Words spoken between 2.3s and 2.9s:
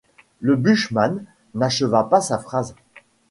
phrase.